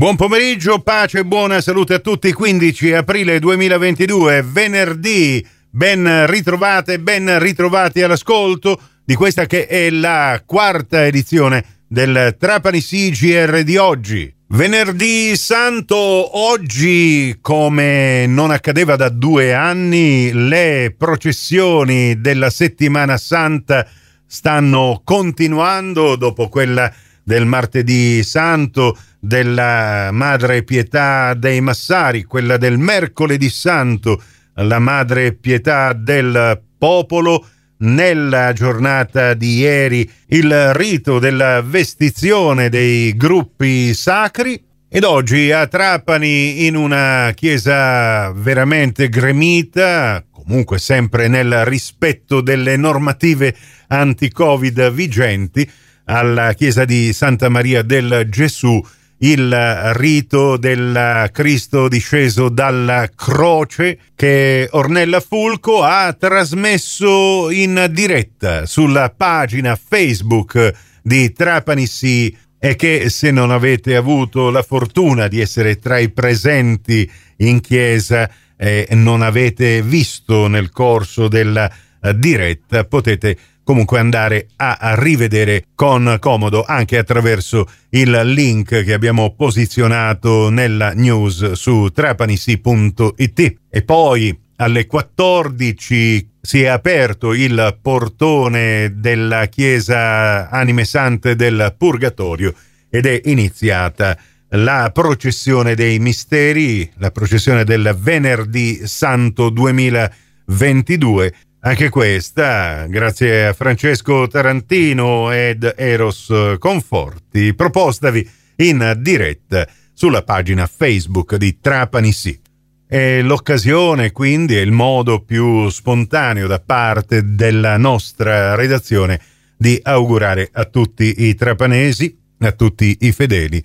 Buon 0.00 0.16
pomeriggio, 0.16 0.78
pace 0.78 1.18
e 1.18 1.24
buona 1.26 1.60
salute 1.60 1.92
a 1.92 1.98
tutti. 1.98 2.32
15 2.32 2.94
aprile 2.94 3.38
2022, 3.38 4.42
venerdì. 4.42 5.46
Ben 5.68 6.26
ritrovate, 6.26 6.98
ben 6.98 7.38
ritrovati 7.38 8.00
all'ascolto 8.00 8.80
di 9.04 9.14
questa 9.14 9.44
che 9.44 9.66
è 9.66 9.90
la 9.90 10.42
quarta 10.46 11.04
edizione 11.04 11.82
del 11.86 12.34
Trapani 12.38 12.80
CGR 12.80 13.62
di 13.62 13.76
oggi. 13.76 14.34
Venerdì 14.48 15.36
Santo, 15.36 15.98
oggi, 15.98 17.36
come 17.42 18.24
non 18.26 18.50
accadeva 18.50 18.96
da 18.96 19.10
due 19.10 19.52
anni, 19.52 20.32
le 20.32 20.94
processioni 20.96 22.18
della 22.22 22.48
settimana 22.48 23.18
santa 23.18 23.86
stanno 24.26 25.02
continuando 25.04 26.16
dopo 26.16 26.48
quella 26.48 26.90
del 27.30 27.46
martedì 27.46 28.24
santo 28.24 28.98
della 29.20 30.10
Madre 30.10 30.64
Pietà 30.64 31.32
dei 31.34 31.60
Massari, 31.60 32.24
quella 32.24 32.56
del 32.56 32.76
mercoledì 32.76 33.48
santo, 33.48 34.20
la 34.54 34.80
Madre 34.80 35.34
Pietà 35.34 35.92
del 35.92 36.60
popolo, 36.76 37.46
nella 37.82 38.52
giornata 38.52 39.34
di 39.34 39.58
ieri 39.58 40.10
il 40.30 40.74
rito 40.74 41.20
della 41.20 41.62
vestizione 41.62 42.68
dei 42.68 43.16
gruppi 43.16 43.94
sacri. 43.94 44.60
Ed 44.88 45.04
oggi 45.04 45.52
a 45.52 45.68
Trapani 45.68 46.66
in 46.66 46.74
una 46.74 47.30
chiesa 47.36 48.32
veramente 48.32 49.08
gremita, 49.08 50.24
comunque 50.32 50.80
sempre 50.80 51.28
nel 51.28 51.64
rispetto 51.64 52.40
delle 52.40 52.76
normative 52.76 53.54
anti-Covid 53.86 54.90
vigenti, 54.90 55.70
alla 56.10 56.52
chiesa 56.54 56.84
di 56.84 57.12
Santa 57.12 57.48
Maria 57.48 57.82
del 57.82 58.26
Gesù 58.28 58.82
il 59.22 59.92
rito 59.94 60.56
del 60.56 61.28
Cristo 61.30 61.88
disceso 61.88 62.48
dalla 62.48 63.08
croce 63.14 63.98
che 64.16 64.66
Ornella 64.72 65.20
Fulco 65.20 65.82
ha 65.82 66.12
trasmesso 66.14 67.50
in 67.50 67.88
diretta 67.90 68.66
sulla 68.66 69.12
pagina 69.14 69.76
Facebook 69.76 70.72
di 71.02 71.32
Trapani 71.32 71.86
Sì 71.86 72.34
e 72.58 72.76
che 72.76 73.08
se 73.08 73.30
non 73.30 73.50
avete 73.50 73.94
avuto 73.94 74.50
la 74.50 74.62
fortuna 74.62 75.28
di 75.28 75.40
essere 75.40 75.78
tra 75.78 75.98
i 75.98 76.08
presenti 76.10 77.08
in 77.36 77.60
chiesa 77.60 78.28
e 78.56 78.88
non 78.92 79.22
avete 79.22 79.80
visto 79.82 80.46
nel 80.48 80.70
corso 80.70 81.28
della 81.28 81.70
diretta 82.14 82.84
potete 82.84 83.36
comunque 83.70 84.00
andare 84.00 84.48
a, 84.56 84.96
rivedere 84.98 85.66
con 85.76 86.16
comodo 86.18 86.64
anche 86.64 86.98
attraverso 86.98 87.68
il 87.90 88.10
link 88.24 88.82
che 88.82 88.92
abbiamo 88.92 89.32
posizionato 89.36 90.50
nella 90.50 90.90
news 90.90 91.52
su 91.52 91.88
trapanisi.it 91.94 93.54
e 93.70 93.82
poi 93.82 94.36
alle 94.56 94.86
14 94.86 96.30
si 96.40 96.62
è 96.62 96.66
aperto 96.66 97.32
il 97.32 97.78
portone 97.80 98.94
della 98.96 99.46
chiesa 99.46 100.48
Anime 100.48 100.84
Sante 100.84 101.36
del 101.36 101.72
Purgatorio 101.78 102.52
ed 102.88 103.06
è 103.06 103.20
iniziata 103.26 104.18
la 104.48 104.90
processione 104.92 105.76
dei 105.76 106.00
misteri, 106.00 106.90
la 106.96 107.12
processione 107.12 107.62
del 107.62 107.96
venerdì 107.96 108.80
santo 108.88 109.48
2022 109.48 111.34
anche 111.62 111.90
questa, 111.90 112.86
grazie 112.86 113.48
a 113.48 113.52
Francesco 113.52 114.26
Tarantino 114.26 115.30
ed 115.30 115.74
Eros 115.76 116.32
Conforti, 116.58 117.52
propostavi 117.52 118.28
in 118.56 118.96
diretta 118.98 119.68
sulla 119.92 120.22
pagina 120.22 120.66
Facebook 120.66 121.36
di 121.36 121.58
Trapani 121.60 122.12
Sì. 122.12 122.38
È 122.86 123.20
l'occasione, 123.20 124.10
quindi, 124.10 124.56
è 124.56 124.60
il 124.60 124.72
modo 124.72 125.20
più 125.20 125.68
spontaneo 125.68 126.46
da 126.46 126.60
parte 126.60 127.34
della 127.34 127.76
nostra 127.76 128.54
redazione 128.54 129.20
di 129.56 129.78
augurare 129.82 130.48
a 130.50 130.64
tutti 130.64 131.26
i 131.26 131.34
trapanesi, 131.34 132.18
a 132.38 132.52
tutti 132.52 132.96
i 133.00 133.12
fedeli, 133.12 133.62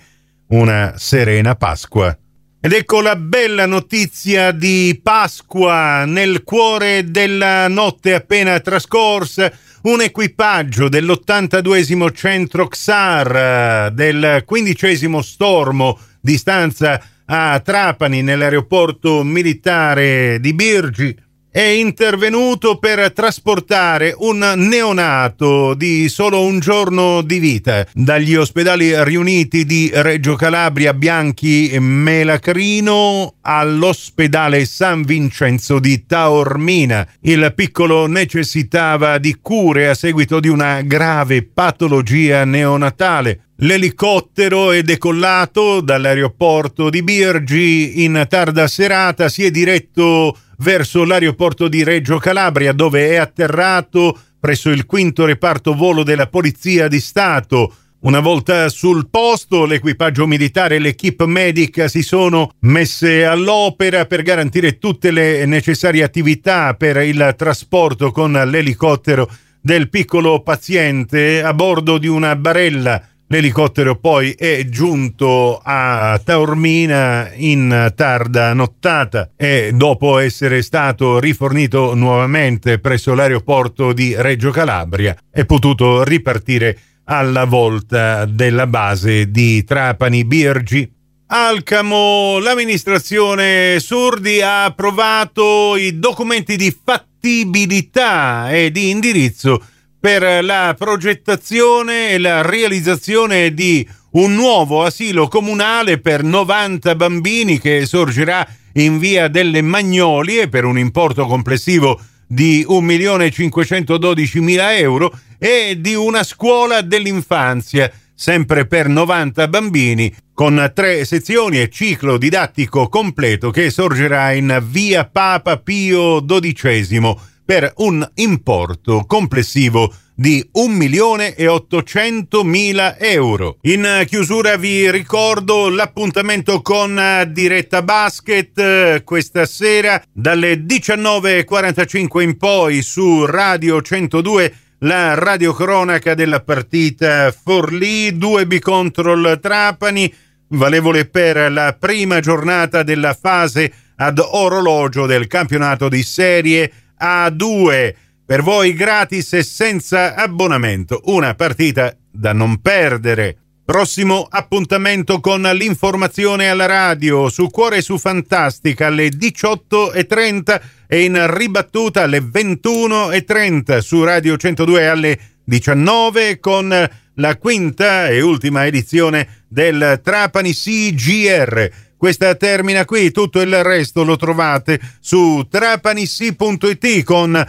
una 0.47 0.95
serena 0.97 1.55
Pasqua 1.55 2.15
ed 2.65 2.73
ecco 2.73 2.99
la 2.99 3.15
bella 3.15 3.67
notizia 3.67 4.49
di 4.49 4.99
Pasqua 5.03 6.03
nel 6.05 6.41
cuore 6.41 7.11
della 7.11 7.67
notte 7.67 8.15
appena 8.15 8.59
trascorsa. 8.59 9.51
Un 9.83 10.01
equipaggio 10.01 10.89
dell'82 10.89 11.75
centro 12.11 12.67
XAR 12.67 13.91
del 13.93 14.41
15 14.43 15.21
stormo 15.21 15.99
di 16.19 16.37
stanza 16.37 16.99
a 17.25 17.59
Trapani 17.59 18.23
nell'aeroporto 18.23 19.21
militare 19.21 20.39
di 20.39 20.55
Birgi 20.55 21.15
è 21.55 21.61
intervenuto 21.61 22.79
per 22.79 23.13
trasportare 23.13 24.13
un 24.17 24.39
neonato 24.57 25.73
di 25.73 26.09
solo 26.09 26.43
un 26.43 26.59
giorno 26.59 27.21
di 27.21 27.39
vita 27.39 27.87
dagli 27.93 28.35
ospedali 28.35 29.01
riuniti 29.05 29.63
di 29.63 29.89
Reggio 29.93 30.35
Calabria, 30.35 30.93
Bianchi 30.93 31.73
Melacrino 31.79 33.35
all'ospedale 33.39 34.65
San 34.65 35.03
Vincenzo 35.03 35.79
di 35.79 36.05
Taormina. 36.05 37.07
Il 37.21 37.53
piccolo 37.55 38.05
necessitava 38.05 39.17
di 39.17 39.37
cure 39.41 39.87
a 39.87 39.93
seguito 39.93 40.41
di 40.41 40.49
una 40.49 40.81
grave 40.81 41.43
patologia 41.43 42.43
neonatale. 42.43 43.44
L'elicottero 43.59 44.71
è 44.71 44.81
decollato 44.81 45.79
dall'aeroporto 45.79 46.89
di 46.89 47.01
Birgi 47.01 48.03
in 48.03 48.25
tarda 48.27 48.67
serata, 48.67 49.29
si 49.29 49.45
è 49.45 49.51
diretto 49.51 50.37
verso 50.57 51.05
l'aeroporto 51.05 51.69
di 51.69 51.81
Reggio 51.81 52.17
Calabria 52.17 52.73
dove 52.73 53.11
è 53.11 53.15
atterrato 53.15 54.17
presso 54.41 54.69
il 54.71 54.85
quinto 54.85 55.23
reparto 55.23 55.73
volo 55.73 56.03
della 56.03 56.27
Polizia 56.27 56.89
di 56.89 56.99
Stato. 56.99 57.73
Una 57.99 58.19
volta 58.19 58.67
sul 58.67 59.07
posto, 59.09 59.63
l'equipaggio 59.63 60.27
militare 60.27 60.75
e 60.75 60.79
l'equipe 60.79 61.25
medica 61.25 61.87
si 61.87 62.03
sono 62.03 62.51
messe 62.59 63.25
all'opera 63.25 64.05
per 64.05 64.21
garantire 64.21 64.77
tutte 64.79 65.11
le 65.11 65.45
necessarie 65.45 66.03
attività 66.03 66.73
per 66.73 66.97
il 66.97 67.33
trasporto 67.37 68.11
con 68.11 68.33
l'elicottero 68.33 69.29
del 69.61 69.89
piccolo 69.89 70.41
paziente 70.41 71.41
a 71.41 71.53
bordo 71.53 71.97
di 71.97 72.07
una 72.07 72.35
barella 72.35 73.01
L'elicottero 73.27 73.95
poi 73.95 74.33
è 74.33 74.69
giunto 74.69 75.59
a 75.63 76.21
Taormina 76.23 77.31
in 77.33 77.91
tarda 77.95 78.53
nottata 78.53 79.31
e 79.35 79.71
dopo 79.73 80.19
essere 80.19 80.61
stato 80.61 81.17
rifornito 81.17 81.95
nuovamente 81.95 82.77
presso 82.77 83.15
l'aeroporto 83.15 83.93
di 83.93 84.13
Reggio 84.15 84.51
Calabria 84.51 85.17
è 85.31 85.43
potuto 85.43 86.03
ripartire 86.03 86.77
alla 87.05 87.45
volta 87.45 88.25
della 88.25 88.67
base 88.67 89.31
di 89.31 89.63
Trapani 89.63 90.23
Birgi. 90.23 90.91
Alcamo, 91.27 92.37
l'amministrazione 92.37 93.79
Surdi 93.79 94.39
ha 94.41 94.65
approvato 94.65 95.75
i 95.75 95.97
documenti 95.97 96.55
di 96.55 96.75
fattibilità 96.83 98.51
e 98.51 98.69
di 98.69 98.91
indirizzo 98.91 99.59
per 100.05 100.43
la 100.43 100.75
progettazione 100.77 102.11
e 102.11 102.19
la 102.19 102.43
realizzazione 102.43 103.55
di 103.55 103.89
un 104.11 104.35
nuovo 104.35 104.83
asilo 104.83 105.27
comunale 105.27 105.97
per 105.97 106.21
90 106.21 106.93
bambini 106.93 107.59
che 107.59 107.87
sorgerà 107.87 108.47
in 108.73 108.99
via 108.99 109.27
delle 109.29 109.63
Magnolie 109.63 110.47
per 110.47 110.63
un 110.63 110.77
importo 110.77 111.25
complessivo 111.25 111.99
di 112.27 112.63
1.512.000 112.69 114.77
euro 114.77 115.11
e 115.39 115.77
di 115.79 115.95
una 115.95 116.21
scuola 116.21 116.81
dell'infanzia 116.81 117.91
sempre 118.13 118.67
per 118.67 118.87
90 118.87 119.47
bambini 119.47 120.13
con 120.35 120.71
tre 120.75 121.03
sezioni 121.03 121.59
e 121.59 121.69
ciclo 121.69 122.17
didattico 122.17 122.89
completo 122.89 123.49
che 123.49 123.71
sorgerà 123.71 124.33
in 124.33 124.63
via 124.69 125.05
Papa 125.05 125.57
Pio 125.57 126.23
XII 126.23 127.33
per 127.45 127.71
un 127.77 128.05
importo 128.15 129.05
complessivo 129.05 129.93
di 130.15 130.47
1 130.53 130.73
milione 130.73 131.35
e 131.35 131.47
800 131.47 132.43
mila 132.43 132.97
euro. 132.97 133.57
In 133.63 134.03
chiusura 134.07 134.55
vi 134.55 134.89
ricordo 134.89 135.69
l'appuntamento 135.69 136.61
con 136.61 137.29
Diretta 137.31 137.81
Basket 137.81 139.03
questa 139.03 139.45
sera 139.45 140.01
dalle 140.11 140.55
19.45 140.65 142.21
in 142.21 142.37
poi 142.37 142.81
su 142.81 143.25
Radio 143.25 143.81
102 143.81 144.53
la 144.79 145.13
radiocronaca 145.15 146.13
della 146.13 146.41
partita 146.41 147.31
Forlì 147.31 148.11
2B 148.11 148.59
contro 148.59 149.13
il 149.13 149.39
Trapani 149.41 150.13
valevole 150.49 151.05
per 151.05 151.51
la 151.51 151.75
prima 151.77 152.19
giornata 152.19 152.83
della 152.83 153.13
fase 153.13 153.71
ad 153.97 154.19
orologio 154.19 155.05
del 155.05 155.27
campionato 155.27 155.89
di 155.89 156.03
Serie 156.03 156.71
a2 156.99 157.93
per 158.25 158.41
voi 158.41 158.73
gratis 158.73 159.33
e 159.33 159.43
senza 159.43 160.15
abbonamento. 160.15 161.01
Una 161.05 161.35
partita 161.35 161.95
da 162.11 162.33
non 162.33 162.59
perdere. 162.61 163.37
Prossimo 163.65 164.27
appuntamento 164.29 165.19
con 165.19 165.41
l'informazione 165.41 166.49
alla 166.49 166.67
radio 166.67 167.29
su 167.29 167.49
Cuore 167.49 167.81
su 167.81 167.97
Fantastica 167.97 168.87
alle 168.87 169.07
18.30 169.07 170.61
e 170.87 171.03
in 171.03 171.35
ribattuta 171.35 172.03
alle 172.03 172.19
21.30 172.19 173.79
su 173.79 174.03
Radio 174.03 174.37
102 174.37 174.87
alle 174.87 175.19
19 175.43 176.39
con 176.39 176.89
la 177.15 177.37
quinta 177.37 178.07
e 178.07 178.21
ultima 178.21 178.65
edizione 178.65 179.43
del 179.47 179.99
Trapani 180.03 180.53
CGR. 180.53 181.69
Questa 181.97 182.35
termina 182.35 182.85
qui, 182.85 183.11
tutto 183.11 183.41
il 183.41 183.63
resto 183.63 184.03
lo 184.03 184.15
trovate 184.15 184.79
su 184.99 185.47
trapanissi.it 185.49 187.03
con 187.03 187.45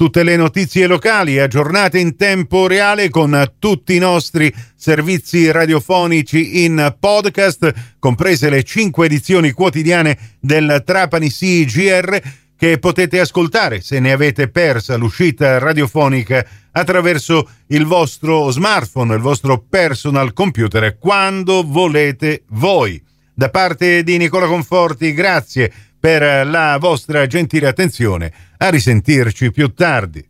tutte 0.00 0.22
le 0.22 0.34
notizie 0.36 0.86
locali 0.86 1.38
aggiornate 1.38 1.98
in 1.98 2.16
tempo 2.16 2.66
reale 2.66 3.10
con 3.10 3.52
tutti 3.58 3.94
i 3.94 3.98
nostri 3.98 4.50
servizi 4.74 5.50
radiofonici 5.50 6.64
in 6.64 6.96
podcast, 6.98 7.98
comprese 7.98 8.48
le 8.48 8.62
cinque 8.62 9.04
edizioni 9.04 9.52
quotidiane 9.52 10.16
del 10.40 10.82
Trapani 10.86 11.30
CGR 11.30 12.18
che 12.56 12.78
potete 12.78 13.20
ascoltare 13.20 13.82
se 13.82 14.00
ne 14.00 14.12
avete 14.12 14.48
persa 14.48 14.96
l'uscita 14.96 15.58
radiofonica 15.58 16.46
attraverso 16.72 17.46
il 17.66 17.84
vostro 17.84 18.50
smartphone, 18.50 19.14
il 19.14 19.20
vostro 19.20 19.62
personal 19.68 20.32
computer 20.32 20.96
quando 20.96 21.62
volete 21.62 22.44
voi. 22.48 23.08
Da 23.32 23.48
parte 23.48 24.02
di 24.02 24.16
Nicola 24.16 24.46
Conforti, 24.46 25.12
grazie 25.12 25.72
per 25.98 26.46
la 26.46 26.78
vostra 26.78 27.26
gentile 27.26 27.68
attenzione. 27.68 28.32
A 28.58 28.68
risentirci 28.68 29.50
più 29.50 29.72
tardi. 29.74 30.29